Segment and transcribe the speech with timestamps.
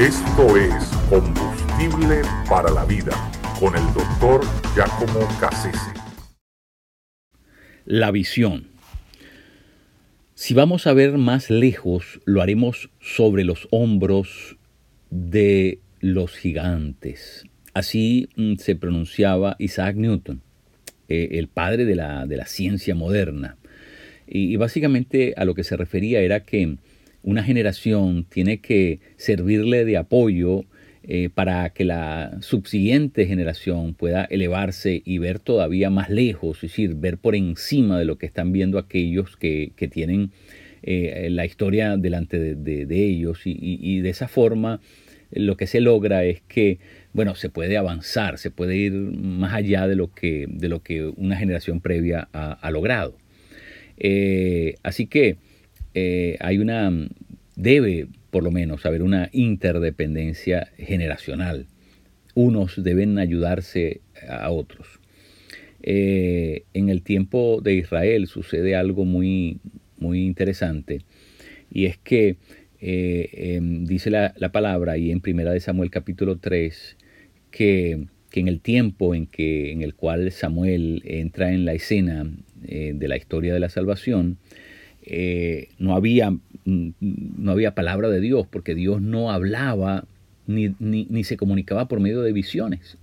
[0.00, 0.72] Esto es
[1.10, 3.12] Combustible para la Vida
[3.60, 4.40] con el doctor
[4.74, 5.92] Giacomo Cassese.
[7.84, 8.68] La visión.
[10.32, 14.56] Si vamos a ver más lejos, lo haremos sobre los hombros
[15.10, 17.44] de los gigantes.
[17.74, 20.40] Así mm, se pronunciaba Isaac Newton,
[21.08, 23.58] eh, el padre de la, de la ciencia moderna.
[24.26, 26.78] Y, y básicamente a lo que se refería era que
[27.22, 30.64] una generación tiene que servirle de apoyo
[31.02, 36.94] eh, para que la subsiguiente generación pueda elevarse y ver todavía más lejos, es decir,
[36.94, 40.30] ver por encima de lo que están viendo aquellos que, tienen
[40.82, 43.40] eh, la historia delante de, ellos.
[43.44, 44.80] Y, de esa forma
[45.32, 46.78] lo que se logra es que
[47.12, 51.04] bueno se puede avanzar se puede ir más allá de lo que de lo que
[51.04, 53.16] una generación previa ha, logrado.
[53.96, 55.36] Eh, así que
[55.94, 56.92] eh, hay una,
[57.56, 61.66] debe por lo menos haber una interdependencia generacional.
[62.34, 65.00] Unos deben ayudarse a otros.
[65.82, 69.58] Eh, en el tiempo de Israel sucede algo muy,
[69.98, 71.00] muy interesante
[71.72, 72.36] y es que
[72.82, 76.96] eh, em, dice la, palabra y en primera de Samuel capítulo 3
[77.50, 82.30] que, que, en el tiempo en, que, en el cual Samuel entra en la escena
[82.62, 84.36] de la historia de la salvación,
[85.02, 90.06] eh, no, había, mm, no había palabra de Dios, porque Dios no hablaba
[90.46, 92.98] ni, ni, se comunicaba por medio de visiones.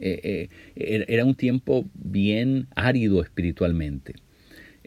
[0.00, 4.14] Eh, eh, era un tiempo bien árido espiritualmente,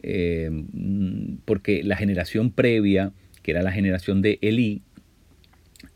[0.02, 4.82] mm, porque la generación previa, que era la generación de Elí,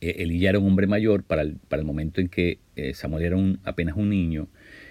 [0.00, 2.58] Elí ya era un hombre mayor para el, para el momento en que
[2.94, 4.48] Samuel era apenas un niño,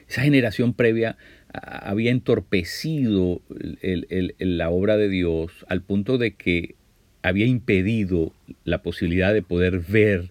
[0.07, 1.17] esa generación previa
[1.53, 3.41] había entorpecido
[4.39, 6.75] la obra de Dios al punto de que
[7.23, 10.29] había impedido la posibilidad de poder ver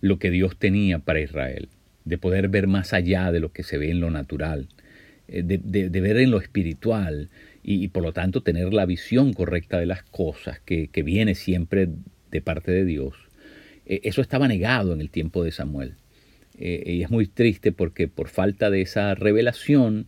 [0.00, 1.68] lo que Dios tenía para Israel,
[2.04, 4.68] de poder ver más allá de lo que se ve en lo natural,
[5.26, 7.30] eh, de, ver en lo espiritual
[7.62, 11.88] y, por lo tanto tener la visión correcta de las cosas que, viene siempre
[12.30, 13.14] de parte de Dios.
[13.86, 15.94] Eh, eso estaba negado en el tiempo de Samuel.
[16.58, 20.06] Eh, y es muy triste porque por falta de esa revelación,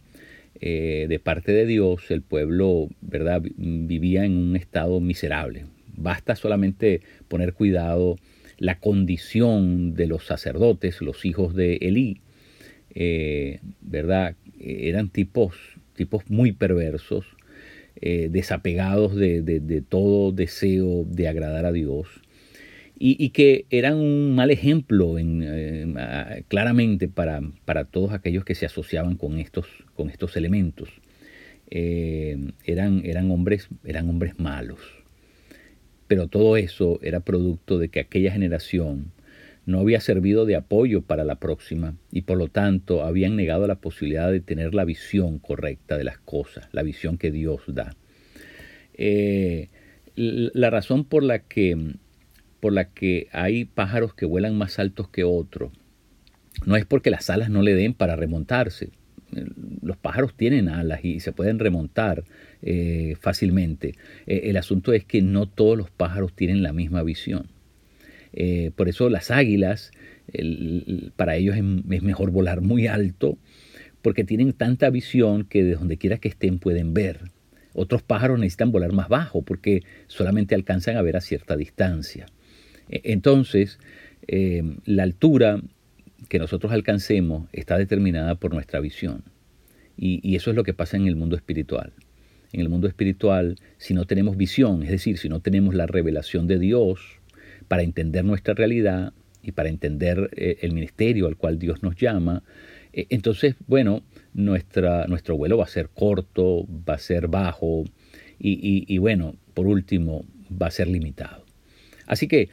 [0.60, 3.42] eh, de parte de Dios, el pueblo ¿verdad?
[3.56, 5.64] vivía en un estado miserable.
[5.96, 8.16] Basta solamente poner cuidado
[8.58, 12.20] la condición de los sacerdotes, los hijos de Elí,
[12.94, 14.36] eh, ¿verdad?
[14.58, 15.56] Eran tipos,
[15.94, 17.24] tipos muy perversos,
[18.02, 22.06] eh, desapegados de, todo deseo de agradar a Dios
[23.02, 25.96] y, que eran un mal ejemplo en,
[26.48, 30.90] claramente para, para, todos aquellos que se asociaban con estos, con estos elementos.
[31.70, 34.80] Eh, eran, eran, hombres, eran hombres malos.
[36.08, 39.12] Pero todo eso era producto de que aquella generación
[39.64, 43.76] no había servido de apoyo para la próxima y por lo tanto habían negado la
[43.76, 47.96] posibilidad de tener la visión correcta de las cosas, la visión que Dios da.
[48.92, 49.70] Eh,
[50.16, 51.94] la razón por la que
[52.60, 55.72] por la que hay pájaros que vuelan más altos que otros.
[56.66, 58.90] No es porque las alas no le den para remontarse.
[59.82, 62.24] Los pájaros tienen alas y se pueden remontar
[62.62, 63.94] eh, fácilmente.
[64.26, 67.46] Eh, el asunto es que no todos los pájaros tienen la misma visión.
[68.32, 69.90] Eh, por eso las águilas,
[71.16, 73.38] para ellos es, es, mejor volar muy alto
[74.02, 77.30] porque tienen tanta visión que de donde quiera que estén pueden ver.
[77.72, 82.26] Otros pájaros necesitan volar más bajo porque solamente alcanzan a ver a cierta distancia.
[82.90, 83.78] E, entonces,
[84.26, 85.60] eh, la altura
[86.28, 89.24] que nosotros alcancemos está determinada por nuestra visión.
[89.96, 91.92] Y, eso es lo que pasa en el mundo espiritual.
[92.52, 96.46] En el mundo espiritual, si no tenemos visión, es decir, si no tenemos la revelación
[96.46, 97.00] de Dios
[97.68, 99.12] para entender nuestra realidad
[99.42, 102.42] y para entender eh, el ministerio al cual Dios nos llama,
[102.94, 104.02] eh, entonces, bueno,
[104.32, 107.84] nuestra, nuestro vuelo va a ser corto, va a ser bajo
[108.42, 111.44] y bueno, por último, va a ser limitado.
[112.06, 112.48] Así que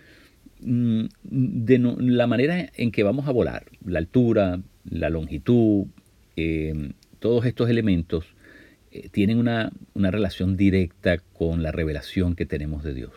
[0.59, 5.87] Mm, de la manera en que vamos a volar, la altura, la longitud,
[6.35, 8.25] em, todos estos elementos
[8.91, 13.11] eh, tienen una, relación directa con la revelación que tenemos de Dios.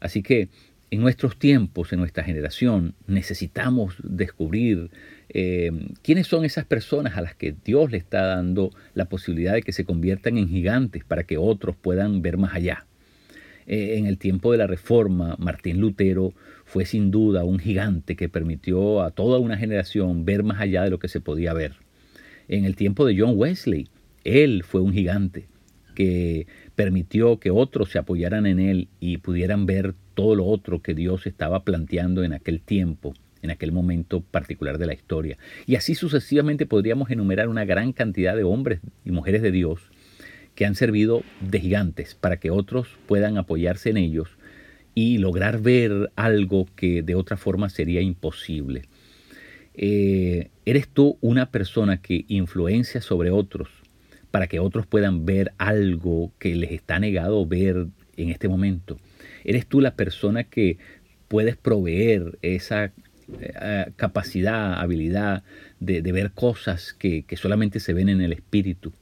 [0.00, 0.48] Así que
[0.90, 4.90] en nuestros tiempos, en nuestra generación, necesitamos descubrir
[5.28, 9.62] em, quiénes son esas personas a las que Dios le está dando la posibilidad de
[9.62, 12.86] que se conviertan en gigantes para que otros puedan ver más allá.
[13.66, 16.34] Eh, en el tiempo de la Reforma, Martín Lutero
[16.64, 20.90] fue sin duda un gigante que permitió a toda una generación ver más allá de
[20.90, 21.74] lo que se podía ver.
[22.48, 23.88] En el tiempo de John Wesley,
[24.24, 25.46] él fue un gigante
[25.94, 30.94] que permitió que otros se apoyaran en él y pudieran ver todo lo otro que
[30.94, 35.38] Dios estaba planteando en aquel tiempo, en aquel momento particular de la historia.
[35.66, 39.90] Y así sucesivamente podríamos enumerar una gran cantidad de hombres y mujeres de Dios
[40.54, 44.28] que han servido de gigantes para que otros puedan apoyarse en ellos
[44.94, 48.82] y lograr ver algo que de otra forma sería imposible.
[49.74, 53.68] Eh, ¿Eres tú una persona que influencia sobre otros
[54.30, 57.86] para que otros puedan ver algo que les está negado ver
[58.16, 58.98] en este momento?
[59.42, 60.78] ¿Eres tú la persona que
[61.26, 62.92] puedes proveer esa
[63.40, 65.42] eh, capacidad, habilidad
[65.80, 68.92] de, ver cosas que solamente se ven en el espíritu?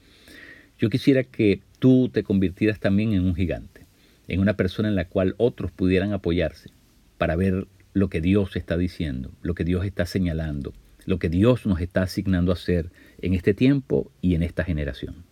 [0.82, 3.86] Yo quisiera que tú te convirtieras también en un gigante,
[4.26, 6.70] en una persona en la cual otros pudieran apoyarse
[7.18, 10.72] para ver lo que Dios está diciendo, lo que Dios está señalando,
[11.06, 12.90] lo que Dios nos está asignando a hacer
[13.20, 15.22] en este tiempo y en esta generación.